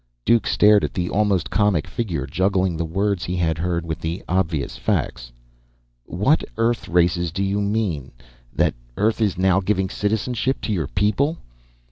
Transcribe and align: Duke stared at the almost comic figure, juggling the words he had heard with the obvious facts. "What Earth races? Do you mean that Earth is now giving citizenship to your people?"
Duke 0.25 0.47
stared 0.47 0.83
at 0.83 0.95
the 0.95 1.11
almost 1.11 1.51
comic 1.51 1.85
figure, 1.85 2.25
juggling 2.25 2.75
the 2.75 2.85
words 2.85 3.23
he 3.23 3.35
had 3.35 3.59
heard 3.59 3.85
with 3.85 3.99
the 3.99 4.23
obvious 4.27 4.75
facts. 4.75 5.31
"What 6.05 6.43
Earth 6.57 6.87
races? 6.87 7.31
Do 7.31 7.43
you 7.43 7.61
mean 7.61 8.11
that 8.51 8.73
Earth 8.97 9.21
is 9.21 9.37
now 9.37 9.59
giving 9.59 9.91
citizenship 9.91 10.59
to 10.61 10.73
your 10.73 10.87
people?" 10.87 11.37